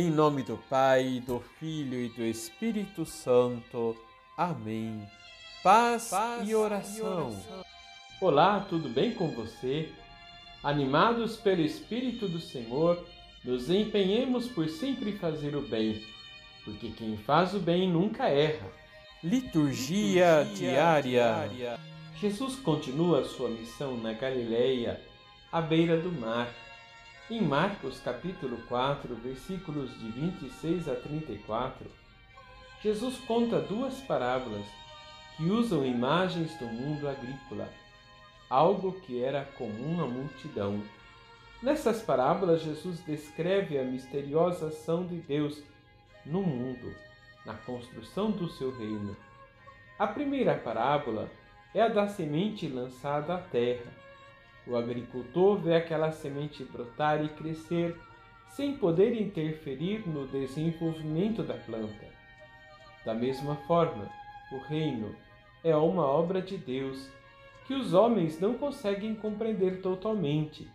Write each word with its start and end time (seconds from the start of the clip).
Em 0.00 0.12
nome 0.12 0.44
do 0.44 0.56
Pai, 0.70 1.20
do 1.26 1.40
Filho 1.58 1.98
e 1.98 2.08
do 2.10 2.22
Espírito 2.22 3.04
Santo. 3.04 3.96
Amém. 4.36 5.02
Paz, 5.60 6.10
Paz 6.10 6.48
e, 6.48 6.54
oração. 6.54 6.96
e 6.96 7.02
oração. 7.02 7.64
Olá, 8.20 8.60
tudo 8.60 8.88
bem 8.88 9.12
com 9.12 9.26
você? 9.32 9.90
Animados 10.62 11.36
pelo 11.36 11.62
Espírito 11.62 12.28
do 12.28 12.38
Senhor, 12.38 13.04
nos 13.44 13.68
empenhemos 13.70 14.46
por 14.46 14.68
sempre 14.68 15.10
fazer 15.18 15.56
o 15.56 15.62
bem, 15.62 16.00
porque 16.64 16.90
quem 16.90 17.16
faz 17.16 17.52
o 17.54 17.58
bem 17.58 17.90
nunca 17.90 18.28
erra. 18.28 18.70
Liturgia, 19.20 20.42
Liturgia 20.42 20.54
diária. 20.54 21.02
diária. 21.02 21.80
Jesus 22.20 22.54
continua 22.54 23.24
sua 23.24 23.50
missão 23.50 23.96
na 23.96 24.12
Galileia, 24.12 25.00
à 25.50 25.60
beira 25.60 26.00
do 26.00 26.12
mar 26.12 26.48
em 27.30 27.42
Marcos 27.42 28.00
capítulo 28.00 28.56
4, 28.68 29.14
versículos 29.16 29.90
de 29.98 30.10
26 30.12 30.88
a 30.88 30.94
34, 30.94 31.86
Jesus 32.82 33.18
conta 33.26 33.60
duas 33.60 34.00
parábolas 34.00 34.64
que 35.36 35.44
usam 35.44 35.84
imagens 35.84 36.58
do 36.58 36.64
mundo 36.64 37.06
agrícola, 37.06 37.68
algo 38.48 38.92
que 39.02 39.22
era 39.22 39.44
comum 39.44 40.02
à 40.02 40.06
multidão. 40.06 40.82
Nessas 41.62 42.00
parábolas, 42.00 42.62
Jesus 42.62 43.04
descreve 43.04 43.78
a 43.78 43.84
misteriosa 43.84 44.68
ação 44.68 45.06
de 45.06 45.16
Deus 45.16 45.62
no 46.24 46.40
mundo, 46.40 46.94
na 47.44 47.52
construção 47.52 48.30
do 48.30 48.48
seu 48.48 48.74
reino. 48.78 49.14
A 49.98 50.06
primeira 50.06 50.54
parábola 50.54 51.30
é 51.74 51.82
a 51.82 51.88
da 51.88 52.08
semente 52.08 52.66
lançada 52.66 53.34
à 53.34 53.38
terra 53.38 54.07
o 54.68 54.76
agricultor 54.76 55.56
vê 55.56 55.76
aquela 55.76 56.12
semente 56.12 56.62
brotar 56.62 57.24
e 57.24 57.28
crescer 57.30 57.98
sem 58.50 58.76
poder 58.76 59.18
interferir 59.18 60.06
no 60.06 60.26
desenvolvimento 60.26 61.42
da 61.42 61.54
planta. 61.54 62.06
Da 63.04 63.14
mesma 63.14 63.56
forma, 63.66 64.10
o 64.52 64.58
reino 64.58 65.16
é 65.64 65.74
uma 65.74 66.04
obra 66.04 66.42
de 66.42 66.58
Deus 66.58 67.08
que 67.66 67.74
os 67.74 67.94
homens 67.94 68.38
não 68.40 68.54
conseguem 68.54 69.14
compreender 69.14 69.80
totalmente 69.80 70.68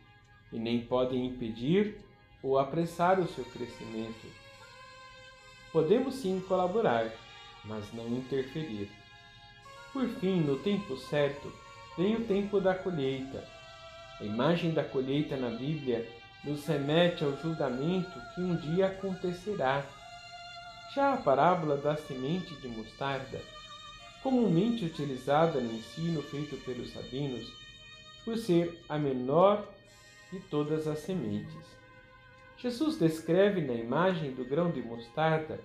e 0.51 0.57
nem 0.57 0.81
podem 0.81 1.27
impedir 1.27 1.97
ou 2.41 2.57
apressar 2.57 3.19
o 3.19 3.27
seu 3.27 3.45
crescimento. 3.45 4.27
Podemos 5.71 6.15
sim 6.15 6.43
colaborar, 6.47 7.11
mas 7.65 7.91
não 7.93 8.07
interferir. 8.07 8.89
Por 9.91 10.07
fim, 10.07 10.41
no 10.41 10.57
tempo 10.57 10.97
certo, 10.97 11.51
vem 11.97 12.15
o 12.15 12.25
tempo 12.25 12.59
da 12.59 12.75
colheita 12.75 13.52
a 14.19 14.23
imagem 14.23 14.71
da 14.71 14.83
colheita 14.83 15.35
na 15.35 15.49
Bíblia 15.49 16.07
nos 16.43 16.65
remete 16.65 17.23
ao 17.23 17.35
julgamento 17.37 18.19
que 18.33 18.41
um 18.41 18.55
dia 18.55 18.87
acontecerá. 18.87 19.85
Já 20.93 21.13
a 21.13 21.17
parábola 21.17 21.77
da 21.77 21.95
semente 21.95 22.53
de 22.55 22.67
mostarda, 22.67 23.41
comumente 24.21 24.85
utilizada 24.85 25.59
no 25.59 25.73
ensino 25.73 26.21
feito 26.21 26.55
pelos 26.63 26.93
rabinos, 26.93 27.51
por 28.23 28.37
ser 28.37 28.79
a 28.87 28.97
menor 28.97 29.67
de 30.31 30.39
todas 30.39 30.87
as 30.87 30.99
sementes. 30.99 31.65
Jesus 32.57 32.97
descreve 32.97 33.61
na 33.61 33.73
imagem 33.73 34.31
do 34.31 34.45
grão 34.45 34.71
de 34.71 34.81
mostarda 34.81 35.59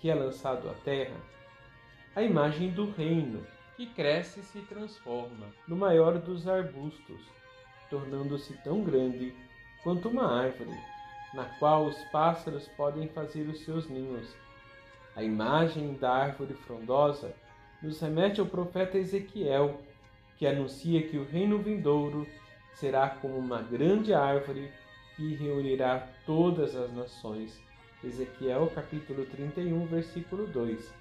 que 0.00 0.10
é 0.10 0.14
lançado 0.14 0.68
à 0.68 0.74
terra 0.74 1.16
a 2.14 2.22
imagem 2.22 2.70
do 2.70 2.90
reino 2.92 3.44
que 3.76 3.86
cresce 3.86 4.40
e 4.40 4.44
se 4.44 4.60
transforma 4.60 5.46
no 5.66 5.76
maior 5.76 6.18
dos 6.18 6.46
arbustos 6.46 7.20
tornando-se 7.94 8.52
tão 8.64 8.82
grande 8.82 9.32
quanto 9.84 10.08
uma 10.08 10.26
árvore, 10.26 10.76
na 11.32 11.44
qual 11.60 11.86
os 11.86 11.96
pássaros 12.06 12.66
podem 12.76 13.06
fazer 13.06 13.42
os 13.42 13.60
seus 13.60 13.88
ninhos. 13.88 14.34
A 15.14 15.22
imagem 15.22 15.94
da 15.94 16.10
árvore 16.10 16.54
frondosa 16.54 17.32
nos 17.80 18.00
remete 18.00 18.40
ao 18.40 18.46
profeta 18.46 18.98
Ezequiel, 18.98 19.80
que 20.36 20.44
anuncia 20.44 21.06
que 21.06 21.16
o 21.16 21.24
reino 21.24 21.58
vindouro 21.58 22.26
será 22.72 23.08
como 23.08 23.38
uma 23.38 23.62
grande 23.62 24.12
árvore 24.12 24.72
que 25.14 25.36
reunirá 25.36 26.08
todas 26.26 26.74
as 26.74 26.92
nações. 26.92 27.62
Ezequiel 28.02 28.66
capítulo 28.74 29.24
31, 29.26 29.86
versículo 29.86 30.48
2. 30.48 30.92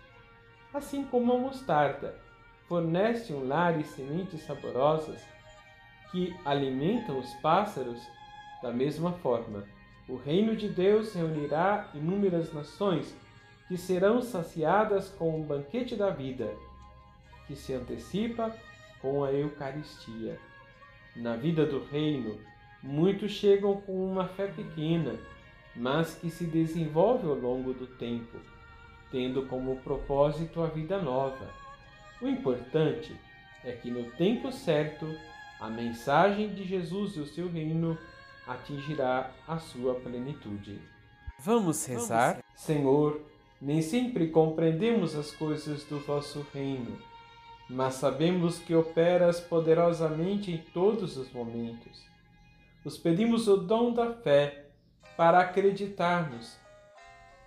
Assim 0.71 1.03
como 1.05 1.33
a 1.33 1.39
mostarda 1.39 2.15
fornece 2.67 3.33
um 3.33 3.47
lar 3.47 3.79
e 3.79 3.83
sementes 3.83 4.41
saborosas, 4.41 5.32
que 6.13 6.33
alimentam 6.45 7.17
os 7.17 7.33
pássaros, 7.41 7.99
da 8.61 8.71
mesma 8.71 9.11
forma, 9.13 9.65
o 10.07 10.15
reino 10.15 10.55
de 10.55 10.69
Deus 10.69 11.11
reunirá 11.13 11.89
inúmeras 11.95 12.53
nações 12.53 13.17
que 13.67 13.75
serão 13.75 14.21
saciadas 14.21 15.09
com 15.09 15.41
o 15.41 15.43
banquete 15.43 15.95
da 15.95 16.11
vida, 16.11 16.53
que 17.47 17.55
se 17.55 17.73
antecipa 17.73 18.55
com 19.01 19.23
a 19.23 19.33
Eucaristia. 19.33 20.39
Na 21.15 21.35
vida 21.35 21.65
do 21.65 21.83
reino, 21.83 22.39
muitos 22.83 23.31
chegam 23.31 23.81
com 23.81 24.05
uma 24.05 24.27
fé 24.27 24.47
pequena, 24.47 25.17
mas 25.75 26.13
que 26.13 26.29
se 26.29 26.45
desenvolve 26.45 27.27
ao 27.27 27.33
longo 27.35 27.73
do 27.73 27.87
tempo, 27.87 28.37
tendo 29.11 29.47
como 29.47 29.77
propósito 29.77 30.61
a 30.61 30.67
vida 30.67 31.01
nova. 31.01 31.49
O 32.21 32.27
importante 32.27 33.15
é 33.65 33.71
que 33.71 33.89
no 33.89 34.11
tempo 34.11 34.51
certo 34.51 35.07
a 35.63 35.69
mensagem 35.69 36.53
de 36.53 36.65
Jesus 36.65 37.15
e 37.15 37.21
o 37.21 37.25
seu 37.25 37.49
reino 37.49 37.97
atingirá 38.45 39.31
a 39.47 39.57
sua 39.57 39.95
plenitude. 39.95 40.77
Vamos 41.39 41.85
rezar? 41.85 42.43
Senhor, 42.53 43.21
nem 43.61 43.81
sempre 43.81 44.27
compreendemos 44.27 45.15
as 45.15 45.31
coisas 45.31 45.85
do 45.85 45.99
vosso 45.99 46.45
reino, 46.53 46.99
mas 47.69 47.93
sabemos 47.93 48.59
que 48.59 48.75
operas 48.75 49.39
poderosamente 49.39 50.51
em 50.51 50.57
todos 50.57 51.15
os 51.15 51.31
momentos. 51.31 52.03
Os 52.83 52.97
pedimos 52.97 53.47
o 53.47 53.55
dom 53.55 53.93
da 53.93 54.11
fé 54.11 54.65
para 55.15 55.39
acreditarmos, 55.39 56.57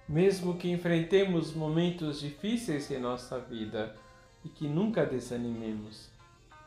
mesmo 0.09 0.57
que 0.57 0.71
enfrentemos 0.71 1.53
momentos 1.53 2.21
difíceis 2.21 2.91
em 2.91 2.99
nossa 2.99 3.39
vida 3.39 3.95
e 4.43 4.49
que 4.49 4.67
nunca 4.67 5.05
desanimemos. 5.05 6.09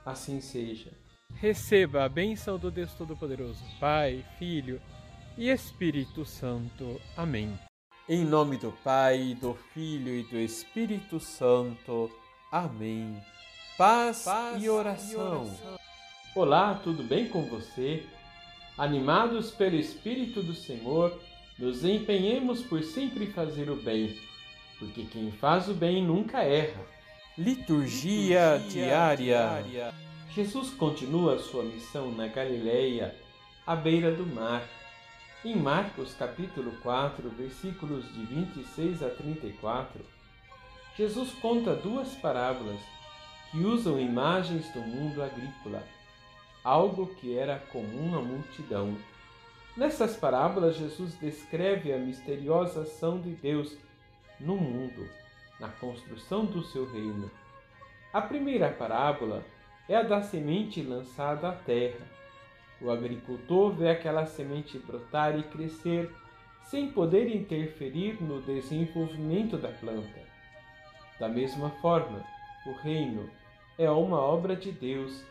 Assim 0.06 0.40
seja. 0.42 0.92
Receba 1.36 2.04
a 2.04 2.10
bênção 2.10 2.58
do 2.58 2.70
Deus 2.70 2.94
Todo-Poderoso, 2.94 3.64
Pai, 3.80 4.26
Filho 4.38 4.82
e 5.38 5.50
Espírito 5.50 6.26
Santo. 6.26 7.00
Amém. 7.16 7.58
Em 8.10 8.26
nome 8.26 8.58
do 8.58 8.72
Pai, 8.84 9.38
do 9.40 9.54
Filho 9.74 10.14
e 10.14 10.24
do 10.24 10.38
Espírito 10.38 11.20
Santo. 11.20 12.12
Amém. 12.52 13.18
Paz, 13.78 14.24
Paz 14.24 14.62
e, 14.62 14.68
oração. 14.70 15.12
e 15.12 15.16
oração. 15.48 15.80
Olá, 16.36 16.76
tudo 16.84 17.04
bem 17.04 17.30
com 17.30 17.44
você? 17.46 18.04
Animados 18.78 19.52
pelo 19.52 19.76
Espírito 19.76 20.44
do 20.44 20.54
Senhor, 20.54 21.18
nos 21.58 21.86
empenhemos 21.86 22.62
por 22.64 22.84
sempre 22.84 23.28
fazer 23.28 23.70
o 23.70 23.76
bem, 23.78 24.18
porque 24.78 25.04
quem 25.06 25.32
faz 25.32 25.70
o 25.70 25.74
bem 25.74 26.04
nunca 26.06 26.44
erra. 26.44 26.82
Liturgia, 27.38 28.56
Liturgia 28.58 28.70
diária. 28.70 29.64
diária. 29.64 30.09
Jesus 30.32 30.70
continua 30.70 31.40
sua 31.40 31.64
missão 31.64 32.12
na 32.12 32.28
Galileia, 32.28 33.16
à 33.66 33.76
beira 33.76 34.12
do 34.12 34.28
mar. 34.28 34.64
Em 35.44 35.56
Marcos 35.56 36.14
capítulo 36.14 36.72
4, 36.84 37.28
versículos 37.32 38.06
de 38.14 38.26
26 38.26 39.02
a 39.02 39.10
34, 39.10 40.06
Jesus 40.96 41.32
conta 41.42 41.74
duas 41.74 42.10
parábolas 42.10 42.80
que 43.50 43.58
usam 43.58 44.00
imagens 44.00 44.72
do 44.72 44.82
mundo 44.82 45.24
agrícola, 45.24 45.84
algo 46.64 47.08
que 47.16 47.36
era 47.36 47.58
comum 47.72 48.16
à 48.16 48.22
multidão. 48.22 48.96
Nessas 49.76 50.16
parábolas, 50.16 50.76
Jesus 50.76 51.16
descreve 51.16 51.92
a 51.92 51.98
misteriosa 51.98 52.82
ação 52.82 53.20
de 53.20 53.32
Deus 53.32 53.75
no 54.40 54.56
mundo, 54.58 55.10
na 55.60 55.70
construção 55.70 56.46
do 56.46 56.64
seu 56.66 56.86
reino. 56.92 57.32
A 58.14 58.22
primeira 58.22 58.70
parábola 58.70 59.44
é 59.89 59.95
a 59.95 60.03
da 60.03 60.21
semente 60.21 60.83
lançada 60.83 61.50
à 61.50 61.51
terra. 61.51 62.06
O 62.80 62.91
agricultor 62.91 63.74
vê 63.74 63.89
aquela 63.89 64.25
semente 64.27 64.77
brotar 64.77 65.38
e 65.38 65.44
crescer 65.44 66.09
sem 66.62 66.91
poder 66.91 67.36
interferir 67.36 68.21
no 68.21 68.39
desenvolvimento 68.44 69.57
da 69.57 69.69
planta. 69.69 70.21
Da 71.19 71.27
mesma 71.27 71.71
forma, 71.81 72.24
o 72.68 72.71
reino 72.74 73.27
é 73.77 73.89
uma 73.89 74.19
obra 74.19 74.56
de 74.56 74.71
Deus 74.71 75.24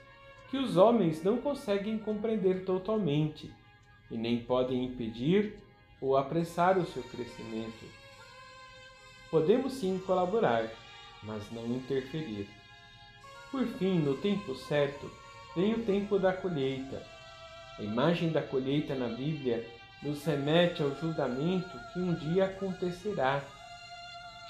que 0.50 0.56
os 0.56 0.76
homens 0.76 1.22
não 1.22 1.38
conseguem 1.38 1.96
compreender 1.96 2.64
totalmente 2.64 3.54
e 4.10 4.16
nem 4.16 4.40
podem 4.40 4.84
impedir 4.84 5.54
ou 6.00 6.16
apressar 6.16 6.76
o 6.78 6.84
seu 6.84 7.02
crescimento. 7.04 7.86
Podemos 9.30 9.74
sim 9.74 10.02
colaborar, 10.04 10.68
mas 11.22 11.50
não 11.52 11.64
interferir. 11.66 12.48
Por 13.50 13.66
fim, 13.66 13.98
no 13.98 14.14
tempo 14.16 14.54
certo, 14.54 15.10
vem 15.56 15.74
o 15.74 15.82
tempo 15.84 16.18
da 16.18 16.32
colheita. 16.32 17.02
A 17.78 17.82
imagem 17.82 18.30
da 18.30 18.42
colheita 18.42 18.94
na 18.94 19.08
Bíblia 19.08 19.66
nos 20.02 20.22
remete 20.24 20.82
ao 20.82 20.94
julgamento 20.96 21.78
que 21.92 21.98
um 21.98 22.14
dia 22.14 22.44
acontecerá. 22.44 23.42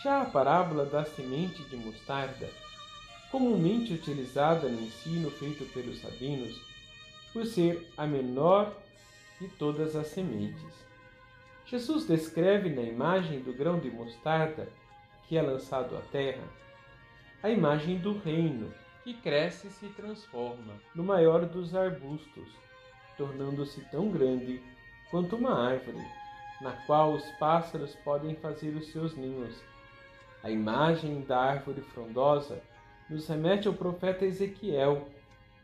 Já 0.03 0.23
a 0.23 0.25
parábola 0.25 0.85
da 0.85 1.05
semente 1.05 1.63
de 1.65 1.77
mostarda, 1.77 2.49
comumente 3.31 3.93
utilizada 3.93 4.69
no 4.69 4.81
ensino 4.81 5.31
feito 5.31 5.65
pelos 5.73 6.01
sabinos, 6.01 6.61
por 7.33 7.47
ser 7.47 7.93
a 7.97 8.07
menor 8.07 8.77
de 9.41 9.47
todas 9.49 9.95
as 9.95 10.09
sementes. 10.09 10.73
Jesus 11.67 12.07
descreve 12.07 12.71
na 12.71 12.83
imagem 12.83 13.41
do 13.41 13.53
grão 13.53 13.79
de 13.79 13.91
mostarda 13.91 14.69
que 15.29 15.37
é 15.37 15.43
lançado 15.43 15.97
à 15.97 16.01
terra 16.01 16.43
a 17.41 17.51
imagem 17.51 17.99
do 17.99 18.19
reino 18.19 18.73
que 19.09 19.15
cresce 19.15 19.69
e 19.69 19.71
se 19.71 19.89
transforma 19.89 20.75
no 20.95 21.03
maior 21.03 21.47
dos 21.47 21.75
arbustos, 21.75 22.47
tornando-se 23.17 23.81
tão 23.91 24.11
grande 24.11 24.61
quanto 25.11 25.35
uma 25.35 25.67
árvore, 25.67 26.07
na 26.61 26.73
qual 26.85 27.15
os 27.15 27.25
pássaros 27.39 27.95
podem 28.05 28.37
fazer 28.37 28.77
os 28.77 28.93
seus 28.93 29.17
ninhos. 29.17 29.63
A 30.43 30.51
imagem 30.51 31.23
da 31.23 31.39
árvore 31.41 31.81
frondosa 31.81 32.61
nos 33.09 33.27
remete 33.27 33.67
ao 33.67 33.73
profeta 33.73 34.27
Ezequiel, 34.27 35.09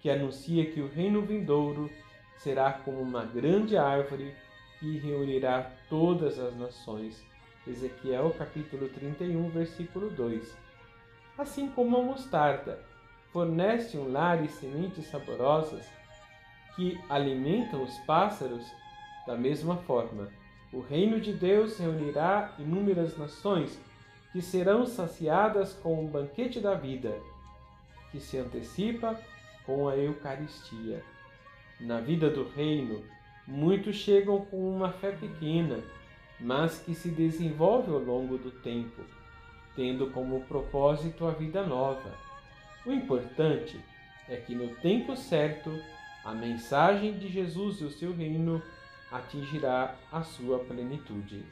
que 0.00 0.08
anuncia 0.08 0.64
que 0.72 0.80
o 0.80 0.88
reino 0.88 1.20
vindouro 1.20 1.90
será 2.38 2.72
como 2.72 3.02
uma 3.02 3.26
grande 3.26 3.76
árvore 3.76 4.34
que 4.80 4.96
reunirá 4.96 5.70
todas 5.90 6.38
as 6.38 6.56
nações. 6.56 7.22
Ezequiel 7.66 8.34
capítulo 8.38 8.88
31, 8.88 9.50
versículo 9.50 10.08
2. 10.08 10.56
Assim 11.36 11.68
como 11.68 11.98
a 11.98 12.02
mostarda 12.02 12.93
fornece 13.34 13.98
um 13.98 14.10
lar 14.10 14.42
e 14.42 14.48
sementes 14.48 15.06
saborosas 15.08 15.86
que 16.74 16.98
alimentam 17.10 17.82
os 17.82 17.98
pássaros, 18.06 18.64
da 19.26 19.36
mesma 19.36 19.76
forma, 19.76 20.30
o 20.72 20.80
reino 20.80 21.20
de 21.20 21.34
Deus 21.34 21.78
reunirá 21.78 22.54
inúmeras 22.58 23.18
nações 23.18 23.78
que 24.32 24.40
serão 24.40 24.86
saciadas 24.86 25.74
com 25.74 26.02
o 26.02 26.08
banquete 26.08 26.60
da 26.60 26.74
vida, 26.74 27.14
que 28.10 28.18
se 28.18 28.38
antecipa 28.38 29.20
com 29.66 29.86
a 29.86 29.96
Eucaristia. 29.96 31.04
Na 31.78 32.00
vida 32.00 32.30
do 32.30 32.48
reino, 32.48 33.04
Muitos 33.46 33.96
chegam 33.96 34.42
com 34.46 34.56
uma 34.74 34.90
fé 34.90 35.12
pequena, 35.12 35.84
mas 36.40 36.78
que 36.78 36.94
se 36.94 37.10
desenvolve 37.10 37.90
ao 37.90 37.98
longo 37.98 38.38
do 38.38 38.50
tempo, 38.50 39.02
tendo 39.76 40.10
como 40.12 40.40
propósito 40.46 41.26
a 41.26 41.30
vida 41.30 41.62
nova. 41.62 42.10
O 42.86 42.92
importante 42.92 43.80
é 44.28 44.36
que 44.36 44.54
no 44.54 44.74
tempo 44.76 45.16
certo 45.16 45.70
a 46.24 46.32
mensagem 46.32 47.18
de 47.18 47.28
Jesus 47.28 47.80
e 47.80 47.84
o 47.84 47.90
seu 47.90 48.14
reino 48.14 48.62
atingirá 49.10 49.96
a 50.10 50.22
sua 50.22 50.58
plenitude. 50.60 51.44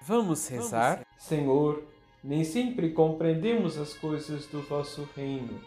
Vamos 0.00 0.48
rezar? 0.48 1.06
Senhor, 1.16 1.84
nem 2.22 2.44
sempre 2.44 2.90
compreendemos 2.90 3.78
as 3.78 3.94
coisas 3.94 4.46
do 4.46 4.62
vosso 4.62 5.08
reino, 5.14 5.60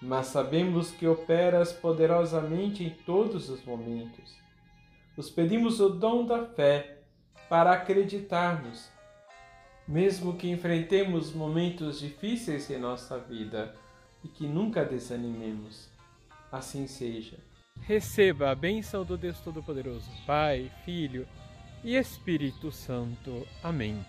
mas 0.00 0.26
sabemos 0.26 0.90
que 0.90 1.06
operas 1.06 1.72
poderosamente 1.72 2.84
em 2.84 2.90
todos 2.90 3.48
os 3.48 3.64
momentos 3.64 4.42
nos 5.16 5.28
pedimos 5.28 5.78
o 5.80 5.90
dom 5.90 6.24
da 6.24 6.46
fé 6.46 6.98
para 7.48 7.72
acreditarmos, 7.72 8.90
mesmo 9.86 10.36
que 10.36 10.50
enfrentemos 10.50 11.34
momentos 11.34 12.00
difíceis 12.00 12.70
em 12.70 12.78
nossa 12.78 13.18
vida 13.18 13.74
e 14.24 14.28
que 14.28 14.46
nunca 14.46 14.84
desanimemos. 14.84 15.88
Assim 16.50 16.86
seja. 16.86 17.38
Receba 17.80 18.50
a 18.50 18.54
bênção 18.54 19.04
do 19.04 19.16
Deus 19.16 19.40
Todo-Poderoso, 19.40 20.10
Pai, 20.26 20.70
Filho 20.84 21.26
e 21.82 21.96
Espírito 21.96 22.70
Santo. 22.70 23.46
Amém. 23.62 24.04